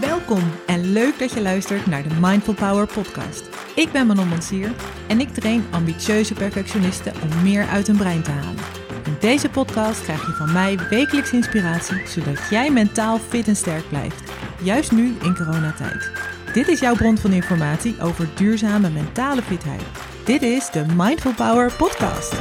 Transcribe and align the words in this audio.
Welkom 0.00 0.42
en 0.66 0.92
leuk 0.92 1.18
dat 1.18 1.32
je 1.32 1.42
luistert 1.42 1.86
naar 1.86 2.02
de 2.02 2.14
Mindful 2.20 2.54
Power 2.54 2.86
podcast. 2.86 3.48
Ik 3.74 3.92
ben 3.92 4.06
Manon 4.06 4.28
Mansier 4.28 4.70
en 5.08 5.20
ik 5.20 5.28
train 5.28 5.64
ambitieuze 5.70 6.34
perfectionisten 6.34 7.12
om 7.22 7.42
meer 7.42 7.66
uit 7.66 7.86
hun 7.86 7.96
brein 7.96 8.22
te 8.22 8.30
halen. 8.30 8.64
In 9.04 9.16
deze 9.20 9.50
podcast 9.50 10.02
krijg 10.02 10.26
je 10.26 10.32
van 10.32 10.52
mij 10.52 10.78
wekelijks 10.90 11.32
inspiratie, 11.32 12.06
zodat 12.06 12.38
jij 12.50 12.70
mentaal 12.70 13.18
fit 13.18 13.48
en 13.48 13.56
sterk 13.56 13.88
blijft. 13.88 14.32
Juist 14.62 14.92
nu 14.92 15.16
in 15.22 15.36
coronatijd. 15.36 16.10
Dit 16.52 16.68
is 16.68 16.80
jouw 16.80 16.94
bron 16.94 17.18
van 17.18 17.32
informatie 17.32 18.00
over 18.00 18.28
duurzame 18.34 18.90
mentale 18.90 19.42
fitheid. 19.42 19.82
Dit 20.24 20.42
is 20.42 20.70
de 20.70 20.84
Mindful 20.96 21.34
Power 21.34 21.72
podcast. 21.72 22.34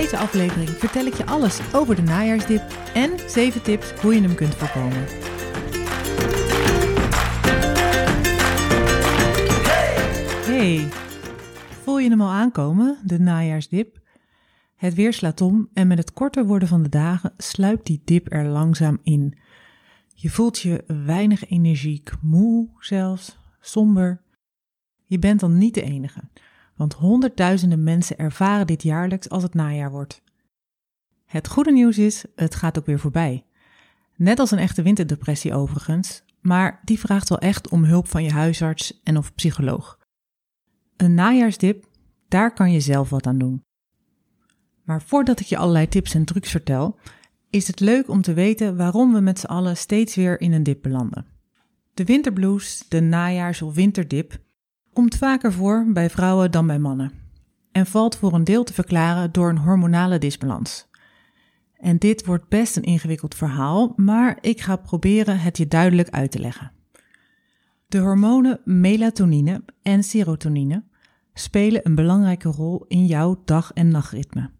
Deze 0.00 0.18
aflevering 0.18 0.68
vertel 0.68 1.06
ik 1.06 1.14
je 1.14 1.26
alles 1.26 1.74
over 1.74 1.96
de 1.96 2.02
najaarsdip 2.02 2.62
en 2.94 3.30
7 3.30 3.62
tips 3.62 3.92
hoe 3.92 4.14
je 4.14 4.20
hem 4.20 4.34
kunt 4.34 4.54
voorkomen. 4.54 5.04
Hey, 10.46 10.88
voel 11.82 11.98
je 11.98 12.08
hem 12.08 12.20
al 12.20 12.30
aankomen, 12.30 12.98
de 13.04 13.18
najaarsdip? 13.18 13.98
Het 14.76 14.94
weer 14.94 15.12
slaat 15.12 15.40
om 15.40 15.68
en 15.72 15.86
met 15.86 15.98
het 15.98 16.12
korter 16.12 16.46
worden 16.46 16.68
van 16.68 16.82
de 16.82 16.88
dagen 16.88 17.32
sluipt 17.36 17.86
die 17.86 18.02
dip 18.04 18.32
er 18.32 18.44
langzaam 18.44 18.98
in. 19.02 19.38
Je 20.14 20.30
voelt 20.30 20.58
je 20.58 20.84
weinig 20.86 21.50
energiek, 21.50 22.12
moe 22.22 22.68
zelfs, 22.78 23.38
somber. 23.60 24.22
Je 25.04 25.18
bent 25.18 25.40
dan 25.40 25.58
niet 25.58 25.74
de 25.74 25.82
enige, 25.82 26.20
want 26.78 26.92
honderdduizenden 26.92 27.82
mensen 27.82 28.18
ervaren 28.18 28.66
dit 28.66 28.82
jaarlijks 28.82 29.28
als 29.28 29.42
het 29.42 29.54
najaar 29.54 29.90
wordt. 29.90 30.22
Het 31.24 31.48
goede 31.48 31.72
nieuws 31.72 31.98
is, 31.98 32.24
het 32.34 32.54
gaat 32.54 32.78
ook 32.78 32.86
weer 32.86 32.98
voorbij. 32.98 33.46
Net 34.16 34.38
als 34.38 34.50
een 34.50 34.58
echte 34.58 34.82
winterdepressie 34.82 35.54
overigens, 35.54 36.22
maar 36.40 36.80
die 36.84 36.98
vraagt 36.98 37.28
wel 37.28 37.38
echt 37.38 37.68
om 37.68 37.84
hulp 37.84 38.08
van 38.08 38.22
je 38.22 38.32
huisarts 38.32 39.00
en 39.02 39.16
of 39.16 39.34
psycholoog. 39.34 39.98
Een 40.96 41.14
najaarsdip, 41.14 41.86
daar 42.28 42.54
kan 42.54 42.72
je 42.72 42.80
zelf 42.80 43.10
wat 43.10 43.26
aan 43.26 43.38
doen. 43.38 43.62
Maar 44.84 45.02
voordat 45.02 45.40
ik 45.40 45.46
je 45.46 45.56
allerlei 45.56 45.88
tips 45.88 46.14
en 46.14 46.24
trucs 46.24 46.50
vertel, 46.50 46.98
is 47.50 47.66
het 47.66 47.80
leuk 47.80 48.08
om 48.08 48.22
te 48.22 48.32
weten 48.32 48.76
waarom 48.76 49.12
we 49.12 49.20
met 49.20 49.38
z'n 49.38 49.46
allen 49.46 49.76
steeds 49.76 50.14
weer 50.14 50.40
in 50.40 50.52
een 50.52 50.62
dip 50.62 50.82
belanden. 50.82 51.26
De 51.94 52.04
winterblues, 52.04 52.84
de 52.88 53.00
najaars- 53.00 53.62
of 53.62 53.74
winterdip, 53.74 54.38
komt 54.98 55.16
vaker 55.16 55.52
voor 55.52 55.86
bij 55.92 56.10
vrouwen 56.10 56.50
dan 56.50 56.66
bij 56.66 56.78
mannen 56.78 57.12
en 57.72 57.86
valt 57.86 58.16
voor 58.16 58.32
een 58.32 58.44
deel 58.44 58.64
te 58.64 58.72
verklaren 58.72 59.32
door 59.32 59.48
een 59.48 59.58
hormonale 59.58 60.18
disbalans. 60.18 60.88
En 61.74 61.98
dit 61.98 62.26
wordt 62.26 62.48
best 62.48 62.76
een 62.76 62.82
ingewikkeld 62.82 63.34
verhaal, 63.34 63.92
maar 63.96 64.38
ik 64.40 64.60
ga 64.60 64.76
proberen 64.76 65.40
het 65.40 65.56
je 65.56 65.68
duidelijk 65.68 66.10
uit 66.10 66.30
te 66.30 66.38
leggen. 66.38 66.72
De 67.86 67.98
hormonen 67.98 68.60
melatonine 68.64 69.64
en 69.82 70.02
serotonine 70.02 70.84
spelen 71.32 71.86
een 71.86 71.94
belangrijke 71.94 72.48
rol 72.48 72.84
in 72.88 73.06
jouw 73.06 73.42
dag- 73.44 73.72
en 73.72 73.88
nachtritme. 73.88 74.50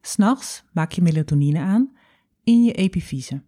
S'nachts 0.00 0.64
maak 0.72 0.92
je 0.92 1.02
melatonine 1.02 1.58
aan 1.58 1.96
in 2.44 2.64
je 2.64 2.72
epifyse. 2.72 3.42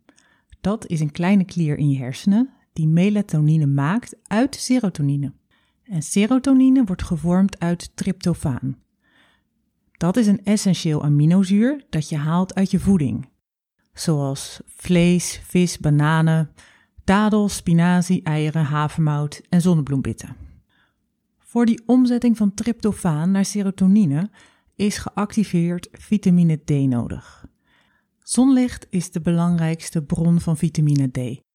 Dat 0.61 0.87
is 0.87 1.01
een 1.01 1.13
kleine 1.13 1.45
klier 1.45 1.79
in 1.79 1.91
je 1.91 1.99
hersenen 1.99 2.51
die 2.73 2.89
melatonine 2.89 3.67
maakt 3.67 4.17
uit 4.23 4.55
serotonine. 4.55 5.33
En 5.89 6.03
serotonine 6.03 6.85
wordt 6.85 7.03
gevormd 7.03 7.59
uit 7.59 7.91
tryptofaan. 7.95 8.77
Dat 9.93 10.17
is 10.17 10.27
een 10.27 10.45
essentieel 10.45 11.05
aminozuur 11.05 11.85
dat 11.91 12.09
je 12.09 12.17
haalt 12.17 12.55
uit 12.55 12.71
je 12.71 12.79
voeding, 12.79 13.29
zoals 13.93 14.61
vlees, 14.67 15.41
vis, 15.45 15.79
bananen, 15.79 16.51
dadels, 17.05 17.57
spinazie, 17.57 18.23
eieren, 18.23 18.65
havermout 18.65 19.43
en 19.49 19.61
zonnebloembitten. 19.61 20.37
Voor 21.39 21.67
die 21.67 21.83
omzetting 21.87 22.37
van 22.37 22.55
tryptofaan 22.55 23.31
naar 23.31 23.45
serotonine 23.45 24.31
is 24.75 24.99
geactiveerd 24.99 25.89
vitamine 25.93 26.57
D 26.65 26.71
nodig. 26.71 27.47
Zonlicht 28.19 28.87
is 28.91 29.11
de 29.11 29.21
belangrijkste 29.21 30.03
bron 30.03 30.41
van 30.41 30.57
vitamine 30.57 31.11
D. 31.11 31.46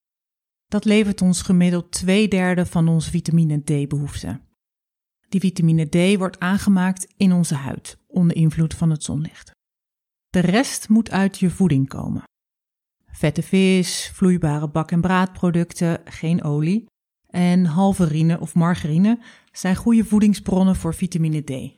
Dat 0.72 0.86
levert 0.86 1.22
ons 1.22 1.42
gemiddeld 1.42 1.92
twee 1.92 2.28
derde 2.28 2.66
van 2.66 2.88
onze 2.88 3.10
vitamine 3.10 3.64
D-behoefte. 3.64 4.40
Die 5.30 5.40
vitamine 5.40 5.86
D 5.86 6.18
wordt 6.18 6.40
aangemaakt 6.40 7.14
in 7.18 7.32
onze 7.34 7.56
huid 7.56 7.98
onder 8.08 8.36
invloed 8.36 8.74
van 8.74 8.90
het 8.90 9.04
zonlicht. 9.04 9.52
De 10.30 10.40
rest 10.40 10.90
moet 10.90 11.12
uit 11.12 11.40
je 11.40 11.50
voeding 11.50 11.88
komen. 11.88 12.24
Vette 13.06 13.42
vis, 13.42 14.12
vloeibare 14.14 14.70
bak- 14.70 14.92
en 14.92 15.02
braadproducten, 15.02 16.02
geen 16.06 16.44
olie 16.44 16.86
en 17.28 17.66
halverine 17.66 18.40
of 18.40 18.56
margarine 18.56 19.20
zijn 19.52 19.76
goede 19.76 20.06
voedingsbronnen 20.06 20.76
voor 20.76 20.94
vitamine 20.94 21.42
D. 21.42 21.74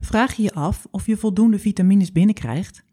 Vraag 0.00 0.34
je 0.34 0.42
je 0.42 0.52
af 0.52 0.86
of 0.90 1.06
je 1.06 1.16
voldoende 1.16 1.58
vitamines 1.58 2.12
binnenkrijgt? 2.12 2.84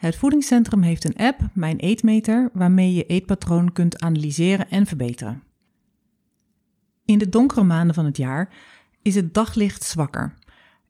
Het 0.00 0.16
voedingscentrum 0.16 0.82
heeft 0.82 1.04
een 1.04 1.16
app, 1.16 1.48
Mijn 1.54 1.78
Eetmeter, 1.78 2.50
waarmee 2.52 2.94
je 2.94 3.06
eetpatroon 3.06 3.72
kunt 3.72 4.00
analyseren 4.00 4.70
en 4.70 4.86
verbeteren. 4.86 5.42
In 7.04 7.18
de 7.18 7.28
donkere 7.28 7.62
maanden 7.64 7.94
van 7.94 8.04
het 8.04 8.16
jaar 8.16 8.54
is 9.02 9.14
het 9.14 9.34
daglicht 9.34 9.84
zwakker, 9.84 10.34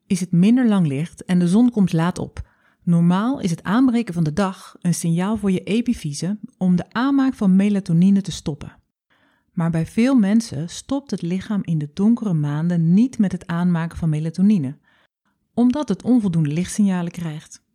is 0.07 0.19
het 0.19 0.31
minder 0.31 0.67
lang 0.67 0.87
licht 0.87 1.25
en 1.25 1.39
de 1.39 1.47
zon 1.47 1.71
komt 1.71 1.93
laat 1.93 2.19
op. 2.19 2.49
Normaal 2.83 3.39
is 3.39 3.49
het 3.49 3.63
aanbreken 3.63 4.13
van 4.13 4.23
de 4.23 4.33
dag 4.33 4.75
een 4.81 4.93
signaal 4.93 5.37
voor 5.37 5.51
je 5.51 5.63
epifyse 5.63 6.39
om 6.57 6.75
de 6.75 6.91
aanmaak 6.91 7.33
van 7.33 7.55
melatonine 7.55 8.21
te 8.21 8.31
stoppen. 8.31 8.75
Maar 9.51 9.71
bij 9.71 9.85
veel 9.85 10.15
mensen 10.15 10.69
stopt 10.69 11.11
het 11.11 11.21
lichaam 11.21 11.61
in 11.63 11.77
de 11.77 11.89
donkere 11.93 12.33
maanden 12.33 12.93
niet 12.93 13.17
met 13.17 13.31
het 13.31 13.47
aanmaken 13.47 13.97
van 13.97 14.09
melatonine, 14.09 14.77
omdat 15.53 15.89
het 15.89 16.03
onvoldoende 16.03 16.49
lichtsignalen 16.49 17.11
krijgt. 17.11 17.69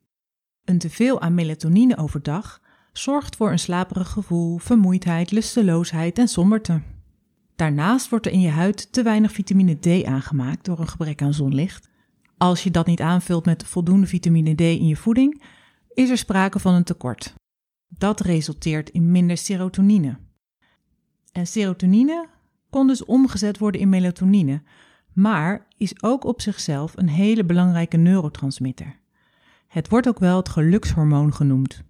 Een 0.67 0.79
teveel 0.79 1.21
aan 1.21 1.35
melatonine 1.35 1.97
overdag 1.97 2.61
zorgt 2.93 3.37
voor 3.37 3.51
een 3.51 3.59
slaperig 3.59 4.09
gevoel, 4.09 4.59
vermoeidheid, 4.59 5.31
lusteloosheid 5.31 6.19
en 6.19 6.29
somberte. 6.29 6.83
Daarnaast 7.57 8.09
wordt 8.09 8.27
er 8.27 8.33
in 8.33 8.41
je 8.41 8.49
huid 8.49 8.93
te 8.93 9.03
weinig 9.03 9.33
vitamine 9.33 9.75
D 9.75 10.05
aangemaakt 10.05 10.65
door 10.65 10.79
een 10.79 10.89
gebrek 10.89 11.23
aan 11.23 11.35
zonlicht. 11.35 11.89
Als 12.37 12.63
je 12.63 12.71
dat 12.71 12.87
niet 12.87 13.01
aanvult 13.01 13.45
met 13.45 13.65
voldoende 13.65 14.07
vitamine 14.07 14.55
D 14.55 14.61
in 14.61 14.87
je 14.87 14.97
voeding, 14.97 15.43
is 15.95 16.11
er 16.11 16.19
sprake 16.19 16.59
van 16.59 16.75
een 16.75 16.85
tekort. 16.85 17.35
Dat 17.89 18.21
resulteert 18.21 18.91
in 18.91 19.11
minder 19.11 19.37
serotonine. 19.37 20.19
En 21.33 21.47
serotonine 21.47 22.29
kon 22.71 22.87
dus 22.87 23.05
omgezet 23.05 23.59
worden 23.59 23.81
in 23.81 23.89
melatonine, 23.89 24.63
maar 25.13 25.67
is 25.77 26.03
ook 26.03 26.25
op 26.25 26.41
zichzelf 26.41 26.93
een 26.97 27.09
hele 27.09 27.45
belangrijke 27.45 27.97
neurotransmitter. 27.97 29.05
Het 29.77 29.89
wordt 29.89 30.09
ook 30.09 30.19
wel 30.19 30.37
het 30.37 30.49
gelukshormoon 30.49 31.35
genoemd. 31.35 31.83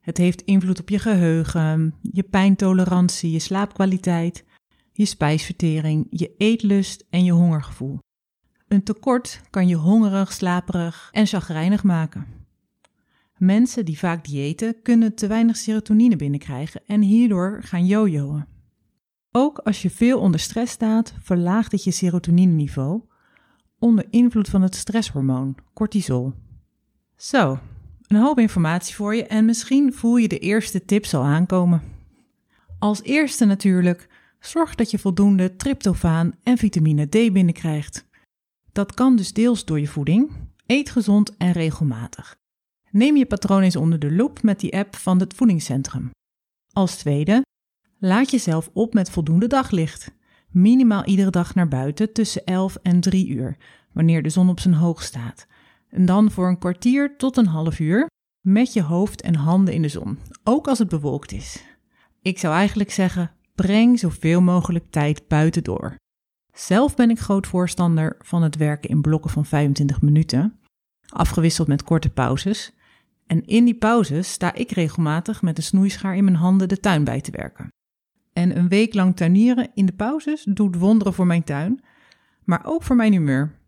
Het 0.00 0.16
heeft 0.16 0.42
invloed 0.42 0.80
op 0.80 0.88
je 0.88 0.98
geheugen, 0.98 1.94
je 2.02 2.22
pijntolerantie, 2.22 3.30
je 3.30 3.38
slaapkwaliteit, 3.38 4.44
je 4.92 5.04
spijsvertering, 5.04 6.06
je 6.10 6.34
eetlust 6.36 7.06
en 7.08 7.24
je 7.24 7.32
hongergevoel. 7.32 7.98
Een 8.68 8.82
tekort 8.82 9.40
kan 9.50 9.68
je 9.68 9.74
hongerig, 9.74 10.32
slaperig 10.32 11.08
en 11.12 11.26
chagrijnig 11.26 11.82
maken. 11.82 12.26
Mensen 13.36 13.84
die 13.84 13.98
vaak 13.98 14.24
diëten 14.24 14.82
kunnen 14.82 15.14
te 15.14 15.26
weinig 15.26 15.56
serotonine 15.56 16.16
binnenkrijgen 16.16 16.82
en 16.86 17.00
hierdoor 17.00 17.60
gaan 17.62 17.86
jojoen. 17.86 18.44
Ook 19.30 19.58
als 19.58 19.82
je 19.82 19.90
veel 19.90 20.18
onder 20.18 20.40
stress 20.40 20.72
staat, 20.72 21.14
verlaagt 21.20 21.72
het 21.72 21.84
je 21.84 21.90
serotonineniveau 21.90 23.02
onder 23.78 24.06
invloed 24.10 24.48
van 24.48 24.62
het 24.62 24.74
stresshormoon 24.74 25.56
cortisol. 25.74 26.34
Zo, 27.20 27.58
een 28.06 28.16
hoop 28.16 28.38
informatie 28.38 28.94
voor 28.94 29.14
je 29.14 29.26
en 29.26 29.44
misschien 29.44 29.92
voel 29.92 30.16
je 30.16 30.28
de 30.28 30.38
eerste 30.38 30.84
tips 30.84 31.14
al 31.14 31.22
aankomen. 31.22 31.82
Als 32.78 33.02
eerste 33.02 33.44
natuurlijk, 33.44 34.08
zorg 34.38 34.74
dat 34.74 34.90
je 34.90 34.98
voldoende 34.98 35.56
tryptofaan 35.56 36.32
en 36.42 36.58
vitamine 36.58 37.06
D 37.06 37.10
binnenkrijgt. 37.10 38.06
Dat 38.72 38.94
kan 38.94 39.16
dus 39.16 39.32
deels 39.32 39.64
door 39.64 39.80
je 39.80 39.86
voeding. 39.86 40.30
Eet 40.66 40.90
gezond 40.90 41.36
en 41.36 41.52
regelmatig. 41.52 42.36
Neem 42.90 43.16
je 43.16 43.26
patroon 43.26 43.62
eens 43.62 43.76
onder 43.76 43.98
de 43.98 44.12
loep 44.12 44.42
met 44.42 44.60
die 44.60 44.76
app 44.76 44.96
van 44.96 45.20
het 45.20 45.34
voedingscentrum. 45.34 46.10
Als 46.72 46.96
tweede, 46.96 47.44
laat 47.98 48.30
jezelf 48.30 48.70
op 48.72 48.94
met 48.94 49.10
voldoende 49.10 49.46
daglicht. 49.46 50.10
Minimaal 50.50 51.04
iedere 51.04 51.30
dag 51.30 51.54
naar 51.54 51.68
buiten 51.68 52.12
tussen 52.12 52.44
11 52.44 52.76
en 52.82 53.00
3 53.00 53.28
uur, 53.28 53.56
wanneer 53.92 54.22
de 54.22 54.28
zon 54.28 54.48
op 54.48 54.60
zijn 54.60 54.74
hoog 54.74 55.02
staat. 55.02 55.46
En 55.90 56.06
dan 56.06 56.30
voor 56.30 56.48
een 56.48 56.58
kwartier 56.58 57.16
tot 57.16 57.36
een 57.36 57.46
half 57.46 57.78
uur 57.78 58.06
met 58.40 58.72
je 58.72 58.82
hoofd 58.82 59.20
en 59.20 59.34
handen 59.34 59.74
in 59.74 59.82
de 59.82 59.88
zon, 59.88 60.18
ook 60.44 60.68
als 60.68 60.78
het 60.78 60.88
bewolkt 60.88 61.32
is. 61.32 61.64
Ik 62.22 62.38
zou 62.38 62.54
eigenlijk 62.54 62.90
zeggen, 62.90 63.30
breng 63.54 63.98
zoveel 63.98 64.40
mogelijk 64.40 64.90
tijd 64.90 65.28
buiten 65.28 65.64
door. 65.64 65.96
Zelf 66.52 66.96
ben 66.96 67.10
ik 67.10 67.18
groot 67.18 67.46
voorstander 67.46 68.16
van 68.18 68.42
het 68.42 68.56
werken 68.56 68.90
in 68.90 69.00
blokken 69.00 69.30
van 69.30 69.46
25 69.46 70.02
minuten, 70.02 70.58
afgewisseld 71.08 71.68
met 71.68 71.82
korte 71.82 72.10
pauzes. 72.10 72.72
En 73.26 73.46
in 73.46 73.64
die 73.64 73.74
pauzes 73.74 74.32
sta 74.32 74.54
ik 74.54 74.70
regelmatig 74.70 75.42
met 75.42 75.56
een 75.56 75.62
snoeischaar 75.62 76.16
in 76.16 76.24
mijn 76.24 76.36
handen 76.36 76.68
de 76.68 76.80
tuin 76.80 77.04
bij 77.04 77.20
te 77.20 77.30
werken. 77.30 77.68
En 78.32 78.56
een 78.56 78.68
week 78.68 78.94
lang 78.94 79.16
tuinieren 79.16 79.70
in 79.74 79.86
de 79.86 79.92
pauzes 79.92 80.44
doet 80.44 80.76
wonderen 80.76 81.14
voor 81.14 81.26
mijn 81.26 81.44
tuin, 81.44 81.82
maar 82.44 82.60
ook 82.64 82.82
voor 82.82 82.96
mijn 82.96 83.12
humeur. 83.12 83.59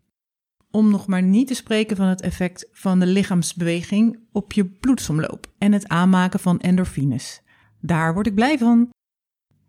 Om 0.75 0.89
nog 0.89 1.07
maar 1.07 1.23
niet 1.23 1.47
te 1.47 1.53
spreken 1.53 1.95
van 1.95 2.07
het 2.07 2.21
effect 2.21 2.67
van 2.71 2.99
de 2.99 3.05
lichaamsbeweging 3.05 4.19
op 4.31 4.53
je 4.53 4.65
bloedsomloop 4.65 5.51
en 5.57 5.71
het 5.71 5.87
aanmaken 5.87 6.39
van 6.39 6.59
endorfines. 6.59 7.41
Daar 7.81 8.13
word 8.13 8.27
ik 8.27 8.35
blij 8.35 8.57
van. 8.57 8.89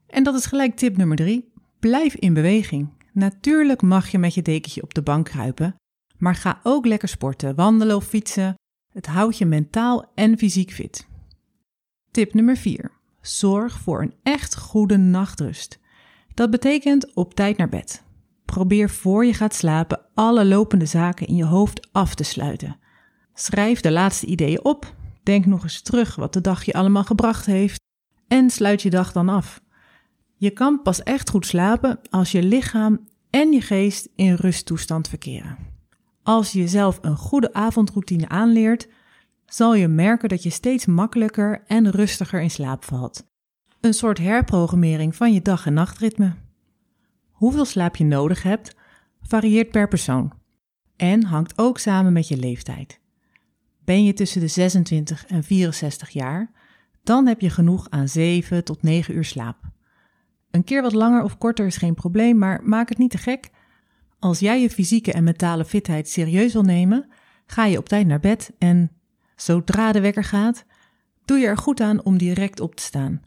En 0.07 0.25
dat 0.25 0.35
is 0.35 0.47
gelijk 0.47 0.77
tip 0.77 0.97
nummer 0.97 1.17
drie. 1.17 1.53
Blijf 1.81 2.15
in 2.15 2.35
beweging. 2.35 2.89
Natuurlijk 3.13 3.83
mag 3.83 4.09
je 4.09 4.19
met 4.19 4.35
je 4.35 4.43
dekentje 4.43 4.83
op 4.83 4.95
de 4.95 5.03
bank 5.03 5.25
kruipen, 5.25 5.75
maar 6.17 6.35
ga 6.35 6.61
ook 6.63 6.87
lekker 6.87 7.09
sporten, 7.09 7.55
wandelen 7.55 7.97
of 7.97 8.05
fietsen. 8.05 8.55
Het 8.93 9.07
houdt 9.07 9.39
je 9.39 9.47
mentaal 9.47 10.13
en 10.15 10.39
fysiek 10.39 10.73
fit. 10.73 11.07
Tip 12.11 12.35
nummer 12.35 12.57
4. 12.57 12.91
Zorg 13.21 13.79
voor 13.79 14.03
een 14.03 14.15
echt 14.23 14.57
goede 14.57 14.97
nachtrust. 14.97 15.79
Dat 16.35 16.51
betekent 16.51 17.15
op 17.15 17.35
tijd 17.35 17.57
naar 17.57 17.69
bed. 17.69 18.04
Probeer 18.45 18.91
voor 18.91 19.25
je 19.25 19.35
gaat 19.35 19.55
slapen 19.55 20.01
alle 20.15 20.45
lopende 20.45 20.87
zaken 20.87 21.27
in 21.27 21.37
je 21.37 21.45
hoofd 21.45 21.89
af 21.93 22.15
te 22.15 22.25
sluiten. 22.25 22.77
Schrijf 23.35 23.81
de 23.81 23.91
laatste 23.91 24.27
ideeën 24.27 24.65
op, 24.65 24.95
denk 25.23 25.47
nog 25.47 25.63
eens 25.63 25.83
terug 25.83 26.15
wat 26.17 26.33
de 26.33 26.41
dag 26.41 26.65
je 26.65 26.73
allemaal 26.73 27.05
gebracht 27.05 27.47
heeft 27.47 27.81
en 28.29 28.51
sluit 28.51 28.83
je 28.83 28.91
dag 28.91 29.13
dan 29.13 29.29
af. 29.29 29.63
Je 30.37 30.51
kan 30.51 30.83
pas 30.83 31.03
echt 31.03 31.31
goed 31.31 31.47
slapen 31.47 32.01
als 32.11 32.33
je 32.33 32.43
lichaam 32.43 33.09
en 33.31 33.53
je 33.53 33.61
geest 33.61 34.09
in 34.15 34.35
rusttoestand 34.35 35.09
verkeren. 35.09 35.57
Als 36.23 36.53
je 36.53 36.59
jezelf 36.59 36.99
een 37.03 37.17
goede 37.17 37.53
avondroutine 37.53 38.29
aanleert, 38.29 38.89
zal 39.47 39.75
je 39.75 39.89
merken 39.89 40.29
dat 40.29 40.43
je 40.43 40.51
steeds 40.51 40.87
makkelijker 40.87 41.63
en 41.67 41.91
rustiger 41.91 42.41
in 42.41 42.51
slaap 42.51 42.85
valt. 42.85 43.25
Een 43.81 43.95
soort 43.95 44.19
herprogrammering 44.19 45.17
van 45.17 45.33
je 45.33 45.43
dag- 45.43 45.67
en 45.67 45.75
nachtritme. 45.75 46.35
Hoeveel 47.45 47.65
slaap 47.65 47.97
je 47.97 48.05
nodig 48.05 48.43
hebt, 48.43 48.75
varieert 49.21 49.71
per 49.71 49.89
persoon 49.89 50.33
en 50.97 51.25
hangt 51.25 51.59
ook 51.59 51.79
samen 51.79 52.13
met 52.13 52.29
je 52.29 52.37
leeftijd. 52.37 53.01
Ben 53.85 54.05
je 54.05 54.13
tussen 54.13 54.41
de 54.41 54.49
26 54.49 55.27
en 55.27 55.45
64 55.45 56.11
jaar, 56.11 56.51
dan 57.03 57.27
heb 57.27 57.41
je 57.41 57.51
genoeg 57.51 57.91
aan 57.91 58.09
7 58.09 58.65
tot 58.65 58.83
9 58.83 59.15
uur 59.15 59.25
slaap. 59.25 59.57
Een 60.51 60.65
keer 60.65 60.83
wat 60.83 60.93
langer 60.93 61.23
of 61.23 61.39
korter 61.39 61.67
is 61.67 61.77
geen 61.77 61.95
probleem, 61.95 62.39
maar 62.39 62.61
maak 62.63 62.89
het 62.89 62.99
niet 62.99 63.11
te 63.11 63.19
gek. 63.19 63.51
Als 64.19 64.39
jij 64.39 64.61
je 64.61 64.71
fysieke 64.71 65.13
en 65.13 65.25
mentale 65.25 65.65
fitheid 65.65 66.09
serieus 66.09 66.53
wil 66.53 66.63
nemen, 66.63 67.11
ga 67.47 67.65
je 67.65 67.79
op 67.79 67.89
tijd 67.89 68.07
naar 68.07 68.21
bed 68.21 68.53
en 68.59 68.91
zodra 69.37 69.93
de 69.93 70.01
wekker 70.01 70.25
gaat, 70.25 70.65
doe 71.25 71.39
je 71.39 71.47
er 71.47 71.59
goed 71.59 71.81
aan 71.81 72.05
om 72.05 72.19
direct 72.19 72.61
op 72.61 72.75
te 72.75 72.83
staan. 72.83 73.23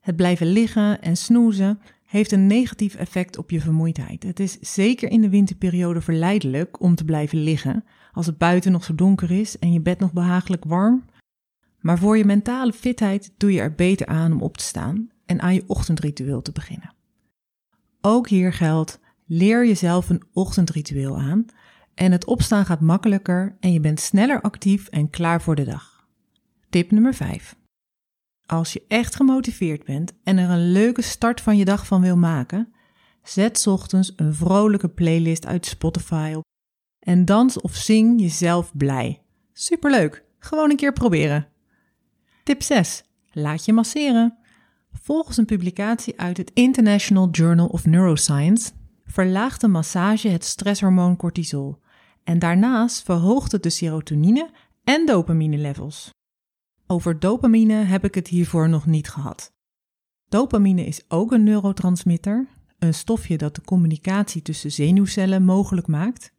Het 0.00 0.16
blijven 0.16 0.46
liggen 0.46 1.02
en 1.02 1.16
snoezen 1.16 1.80
heeft 2.12 2.32
een 2.32 2.46
negatief 2.46 2.94
effect 2.94 3.38
op 3.38 3.50
je 3.50 3.60
vermoeidheid. 3.60 4.22
Het 4.22 4.40
is 4.40 4.58
zeker 4.60 5.10
in 5.10 5.20
de 5.20 5.28
winterperiode 5.28 6.00
verleidelijk 6.00 6.80
om 6.80 6.94
te 6.94 7.04
blijven 7.04 7.42
liggen 7.42 7.84
als 8.12 8.26
het 8.26 8.38
buiten 8.38 8.72
nog 8.72 8.84
zo 8.84 8.94
donker 8.94 9.30
is 9.30 9.58
en 9.58 9.72
je 9.72 9.80
bed 9.80 9.98
nog 9.98 10.12
behagelijk 10.12 10.64
warm. 10.64 11.04
Maar 11.80 11.98
voor 11.98 12.16
je 12.18 12.24
mentale 12.24 12.72
fitheid 12.72 13.32
doe 13.36 13.52
je 13.52 13.60
er 13.60 13.74
beter 13.74 14.06
aan 14.06 14.32
om 14.32 14.42
op 14.42 14.56
te 14.56 14.64
staan 14.64 15.10
en 15.26 15.40
aan 15.40 15.54
je 15.54 15.64
ochtendritueel 15.66 16.42
te 16.42 16.52
beginnen. 16.52 16.94
Ook 18.00 18.28
hier 18.28 18.52
geldt: 18.52 19.00
leer 19.26 19.66
jezelf 19.66 20.08
een 20.08 20.22
ochtendritueel 20.32 21.18
aan 21.18 21.46
en 21.94 22.12
het 22.12 22.24
opstaan 22.24 22.66
gaat 22.66 22.80
makkelijker 22.80 23.56
en 23.60 23.72
je 23.72 23.80
bent 23.80 24.00
sneller 24.00 24.40
actief 24.40 24.88
en 24.88 25.10
klaar 25.10 25.42
voor 25.42 25.54
de 25.54 25.64
dag. 25.64 26.06
Tip 26.70 26.90
nummer 26.90 27.14
5. 27.14 27.56
Als 28.52 28.72
je 28.72 28.84
echt 28.88 29.16
gemotiveerd 29.16 29.84
bent 29.84 30.12
en 30.24 30.38
er 30.38 30.50
een 30.50 30.72
leuke 30.72 31.02
start 31.02 31.40
van 31.40 31.56
je 31.56 31.64
dag 31.64 31.86
van 31.86 32.00
wil 32.00 32.16
maken, 32.16 32.72
zet 33.22 33.66
ochtends 33.66 34.12
een 34.16 34.34
vrolijke 34.34 34.88
playlist 34.88 35.46
uit 35.46 35.66
Spotify 35.66 36.32
op 36.36 36.42
en 36.98 37.24
dans 37.24 37.60
of 37.60 37.74
zing 37.74 38.20
jezelf 38.20 38.76
blij. 38.76 39.22
Superleuk, 39.52 40.24
gewoon 40.38 40.70
een 40.70 40.76
keer 40.76 40.92
proberen. 40.92 41.48
Tip 42.44 42.62
6. 42.62 43.04
Laat 43.30 43.64
je 43.64 43.72
masseren. 43.72 44.38
Volgens 44.92 45.36
een 45.36 45.44
publicatie 45.44 46.20
uit 46.20 46.36
het 46.36 46.50
International 46.54 47.30
Journal 47.30 47.66
of 47.66 47.86
Neuroscience 47.86 48.70
verlaagt 49.04 49.60
de 49.60 49.68
massage 49.68 50.28
het 50.28 50.44
stresshormoon 50.44 51.16
cortisol 51.16 51.78
en 52.24 52.38
daarnaast 52.38 53.02
verhoogt 53.02 53.52
het 53.52 53.62
de 53.62 53.70
serotonine 53.70 54.50
en 54.84 55.06
dopamine 55.06 55.56
levels. 55.56 56.10
Over 56.92 57.18
dopamine 57.18 57.74
heb 57.74 58.04
ik 58.04 58.14
het 58.14 58.28
hiervoor 58.28 58.68
nog 58.68 58.86
niet 58.86 59.08
gehad. 59.08 59.52
Dopamine 60.28 60.84
is 60.84 61.04
ook 61.08 61.32
een 61.32 61.42
neurotransmitter, 61.42 62.48
een 62.78 62.94
stofje 62.94 63.38
dat 63.38 63.54
de 63.54 63.60
communicatie 63.62 64.42
tussen 64.42 64.72
zenuwcellen 64.72 65.44
mogelijk 65.44 65.86
maakt. 65.86 66.32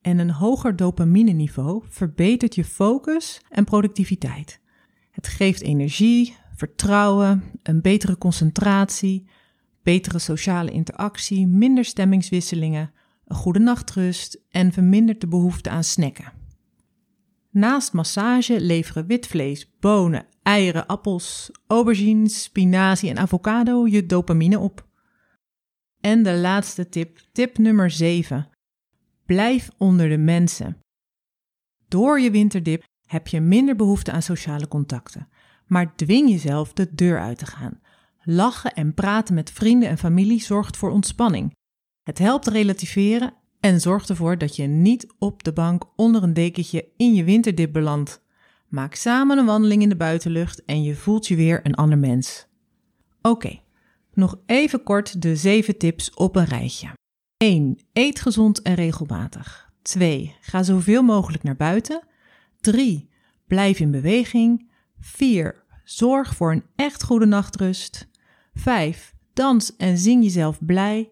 En 0.00 0.18
een 0.18 0.30
hoger 0.30 0.76
dopamineniveau 0.76 1.82
verbetert 1.88 2.54
je 2.54 2.64
focus 2.64 3.40
en 3.48 3.64
productiviteit. 3.64 4.60
Het 5.10 5.28
geeft 5.28 5.62
energie, 5.62 6.36
vertrouwen, 6.54 7.42
een 7.62 7.80
betere 7.80 8.18
concentratie, 8.18 9.28
betere 9.82 10.18
sociale 10.18 10.70
interactie, 10.70 11.46
minder 11.46 11.84
stemmingswisselingen, 11.84 12.92
een 13.24 13.36
goede 13.36 13.58
nachtrust 13.58 14.40
en 14.50 14.72
vermindert 14.72 15.20
de 15.20 15.28
behoefte 15.28 15.70
aan 15.70 15.84
snacken. 15.84 16.43
Naast 17.54 17.92
massage 17.92 18.60
leveren 18.60 19.06
wit 19.06 19.26
vlees, 19.26 19.70
bonen, 19.80 20.26
eieren, 20.42 20.86
appels, 20.86 21.50
aubergines, 21.66 22.42
spinazie 22.42 23.10
en 23.10 23.18
avocado 23.18 23.86
je 23.86 24.06
dopamine 24.06 24.58
op. 24.58 24.88
En 26.00 26.22
de 26.22 26.34
laatste 26.34 26.88
tip, 26.88 27.18
tip 27.32 27.58
nummer 27.58 27.90
7. 27.90 28.48
Blijf 29.26 29.70
onder 29.78 30.08
de 30.08 30.16
mensen. 30.16 30.78
Door 31.88 32.20
je 32.20 32.30
winterdip 32.30 32.84
heb 33.06 33.28
je 33.28 33.40
minder 33.40 33.76
behoefte 33.76 34.12
aan 34.12 34.22
sociale 34.22 34.68
contacten, 34.68 35.28
maar 35.66 35.96
dwing 35.96 36.30
jezelf 36.30 36.72
de 36.72 36.94
deur 36.94 37.20
uit 37.20 37.38
te 37.38 37.46
gaan. 37.46 37.80
Lachen 38.22 38.74
en 38.74 38.94
praten 38.94 39.34
met 39.34 39.50
vrienden 39.50 39.88
en 39.88 39.98
familie 39.98 40.40
zorgt 40.40 40.76
voor 40.76 40.90
ontspanning. 40.90 41.52
Het 42.02 42.18
helpt 42.18 42.46
relativeren 42.46 43.34
en 43.64 43.80
zorg 43.80 44.08
ervoor 44.08 44.38
dat 44.38 44.56
je 44.56 44.66
niet 44.66 45.06
op 45.18 45.42
de 45.42 45.52
bank 45.52 45.84
onder 45.96 46.22
een 46.22 46.34
dekentje 46.34 46.88
in 46.96 47.14
je 47.14 47.24
winterdip 47.24 47.72
belandt. 47.72 48.22
Maak 48.68 48.94
samen 48.94 49.38
een 49.38 49.46
wandeling 49.46 49.82
in 49.82 49.88
de 49.88 49.96
buitenlucht 49.96 50.64
en 50.64 50.82
je 50.82 50.94
voelt 50.94 51.26
je 51.26 51.36
weer 51.36 51.60
een 51.62 51.74
ander 51.74 51.98
mens. 51.98 52.46
Oké, 53.22 53.60
nog 54.12 54.38
even 54.46 54.82
kort 54.82 55.22
de 55.22 55.36
7 55.36 55.78
tips 55.78 56.14
op 56.14 56.36
een 56.36 56.44
rijtje. 56.44 56.88
1. 57.36 57.78
Eet 57.92 58.20
gezond 58.20 58.62
en 58.62 58.74
regelmatig. 58.74 59.72
2. 59.82 60.36
Ga 60.40 60.62
zoveel 60.62 61.02
mogelijk 61.02 61.42
naar 61.42 61.56
buiten. 61.56 62.02
3. 62.60 63.08
Blijf 63.46 63.80
in 63.80 63.90
beweging. 63.90 64.70
4. 65.00 65.64
Zorg 65.84 66.34
voor 66.34 66.52
een 66.52 66.64
echt 66.76 67.02
goede 67.02 67.26
nachtrust. 67.26 68.08
5. 68.54 69.14
Dans 69.32 69.76
en 69.76 69.98
zing 69.98 70.22
jezelf 70.22 70.64
blij. 70.64 71.10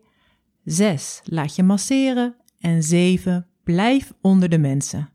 6. 0.64 1.20
Laat 1.24 1.56
je 1.56 1.62
masseren. 1.62 2.36
En 2.62 2.82
7. 2.82 3.46
Blijf 3.64 4.12
onder 4.20 4.48
de 4.48 4.58
mensen. 4.58 5.10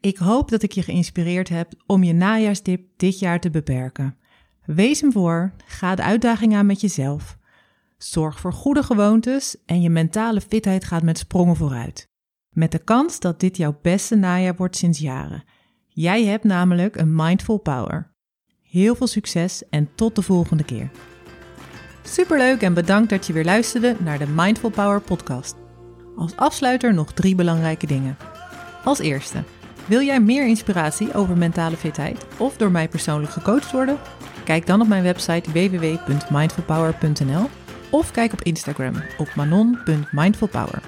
Ik 0.00 0.16
hoop 0.16 0.50
dat 0.50 0.62
ik 0.62 0.72
je 0.72 0.82
geïnspireerd 0.82 1.48
heb 1.48 1.72
om 1.86 2.02
je 2.02 2.12
najaarsdip 2.12 2.86
dit 2.96 3.18
jaar 3.18 3.40
te 3.40 3.50
beperken. 3.50 4.16
Wees 4.64 5.00
hem 5.00 5.12
voor, 5.12 5.52
ga 5.64 5.94
de 5.94 6.02
uitdaging 6.02 6.54
aan 6.54 6.66
met 6.66 6.80
jezelf. 6.80 7.38
Zorg 7.98 8.40
voor 8.40 8.52
goede 8.52 8.82
gewoontes 8.82 9.56
en 9.66 9.82
je 9.82 9.90
mentale 9.90 10.40
fitheid 10.40 10.84
gaat 10.84 11.02
met 11.02 11.18
sprongen 11.18 11.56
vooruit. 11.56 12.08
Met 12.50 12.72
de 12.72 12.78
kans 12.78 13.20
dat 13.20 13.40
dit 13.40 13.56
jouw 13.56 13.78
beste 13.82 14.16
najaar 14.16 14.56
wordt 14.56 14.76
sinds 14.76 14.98
jaren. 14.98 15.44
Jij 15.88 16.24
hebt 16.24 16.44
namelijk 16.44 16.96
een 16.96 17.14
mindful 17.14 17.58
power. 17.58 18.14
Heel 18.62 18.94
veel 18.94 19.06
succes 19.06 19.68
en 19.68 19.88
tot 19.94 20.14
de 20.14 20.22
volgende 20.22 20.64
keer. 20.64 20.90
Superleuk 22.02 22.62
en 22.62 22.74
bedankt 22.74 23.10
dat 23.10 23.26
je 23.26 23.32
weer 23.32 23.44
luisterde 23.44 23.96
naar 24.00 24.18
de 24.18 24.26
Mindful 24.26 24.70
Power 24.70 25.00
podcast. 25.00 25.61
Als 26.16 26.36
afsluiter 26.36 26.94
nog 26.94 27.12
drie 27.12 27.34
belangrijke 27.34 27.86
dingen. 27.86 28.16
Als 28.84 28.98
eerste, 28.98 29.42
wil 29.86 30.00
jij 30.00 30.20
meer 30.20 30.46
inspiratie 30.46 31.14
over 31.14 31.36
mentale 31.36 31.76
fitheid 31.76 32.24
of 32.36 32.56
door 32.56 32.70
mij 32.70 32.88
persoonlijk 32.88 33.32
gecoacht 33.32 33.72
worden? 33.72 33.98
Kijk 34.44 34.66
dan 34.66 34.80
op 34.80 34.88
mijn 34.88 35.02
website 35.02 35.50
www.mindfulpower.nl 35.50 37.50
of 37.90 38.10
kijk 38.10 38.32
op 38.32 38.42
Instagram 38.42 38.94
op 39.18 39.34
manon.mindfulpower. 39.34 40.82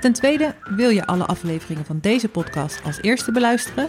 Ten 0.00 0.12
tweede, 0.12 0.54
wil 0.64 0.90
je 0.90 1.06
alle 1.06 1.26
afleveringen 1.26 1.84
van 1.84 1.98
deze 2.00 2.28
podcast 2.28 2.80
als 2.84 3.02
eerste 3.02 3.32
beluisteren? 3.32 3.88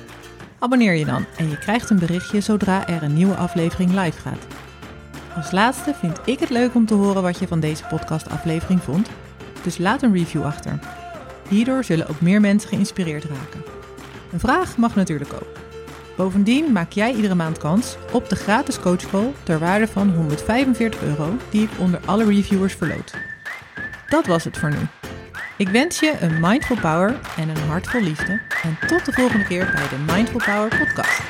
Abonneer 0.60 0.94
je 0.94 1.06
dan 1.06 1.26
en 1.38 1.50
je 1.50 1.58
krijgt 1.58 1.90
een 1.90 2.00
berichtje 2.00 2.42
zodra 2.42 2.88
er 2.88 3.04
een 3.04 3.14
nieuwe 3.14 3.36
aflevering 3.36 3.90
live 3.90 4.22
gaat. 4.22 4.48
Als 5.36 5.52
laatste 5.52 5.94
vind 5.94 6.20
ik 6.26 6.40
het 6.40 6.50
leuk 6.50 6.76
om 6.76 6.86
te 6.86 6.94
horen 6.94 7.22
wat 7.22 7.40
je 7.40 7.48
van 7.48 7.60
deze 7.60 7.84
podcastaflevering 7.84 8.82
vond 8.82 9.10
dus 9.64 9.78
laat 9.78 10.02
een 10.02 10.14
review 10.14 10.44
achter. 10.44 10.80
Hierdoor 11.50 11.84
zullen 11.84 12.08
ook 12.08 12.22
meer 12.22 12.42
mensen 12.42 12.70
geïnspireerd 12.70 13.24
raken. 13.24 13.64
Een 14.32 14.40
vraag 14.40 14.78
mag 14.78 14.96
natuurlijk 14.96 15.34
ook. 15.34 15.62
Bovendien 16.16 16.72
maak 16.72 16.92
jij 16.92 17.14
iedere 17.14 17.36
maand 17.36 17.58
kans 17.58 17.98
op 18.12 18.30
de 18.30 18.36
gratis 18.36 18.80
coachcall 18.80 19.32
ter 19.44 19.60
waarde 19.60 19.88
van 19.88 20.10
145 20.10 21.02
euro 21.02 21.38
die 21.50 21.64
ik 21.64 21.70
onder 21.80 22.00
alle 22.06 22.26
reviewers 22.26 22.74
verloot. 22.74 23.14
Dat 24.10 24.26
was 24.26 24.44
het 24.44 24.58
voor 24.58 24.70
nu. 24.70 24.88
Ik 25.58 25.70
wens 25.70 26.00
je 26.00 26.18
een 26.20 26.40
mindful 26.40 26.78
power 26.80 27.20
en 27.38 27.50
een 27.50 27.68
hart 27.68 27.88
vol 27.88 28.02
liefde 28.02 28.42
en 28.64 28.78
tot 28.88 29.06
de 29.06 29.12
volgende 29.12 29.46
keer 29.46 29.72
bij 29.74 29.88
de 29.90 30.14
Mindful 30.14 30.42
Power 30.46 30.68
podcast. 30.68 31.22